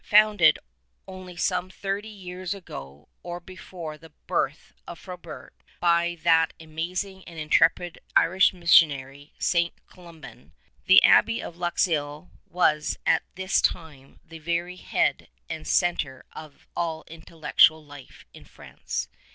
Founded 0.09 0.57
only 1.07 1.35
some 1.37 1.69
thirty 1.69 2.07
years 2.09 2.55
or 2.55 2.63
so 2.67 3.09
before 3.45 3.99
the 3.99 4.09
birth 4.25 4.73
of 4.87 4.97
Frobert, 4.99 5.51
by 5.79 6.17
that 6.23 6.53
amazing 6.59 7.23
and 7.25 7.37
intrepid 7.37 7.99
Irish 8.15 8.51
missionary, 8.51 9.31
St. 9.37 9.75
Columban, 9.85 10.53
the 10.87 11.03
Abbey 11.03 11.39
of 11.39 11.55
Luxeuil 11.55 12.31
was 12.49 12.97
at 13.05 13.21
this 13.35 13.61
time 13.61 14.19
the 14.25 14.39
very 14.39 14.77
head 14.77 15.27
and 15.47 15.67
centre 15.67 16.25
of 16.31 16.65
all 16.75 17.03
intellectual 17.07 17.85
life 17.85 18.25
in 18.33 18.43
France. 18.43 19.07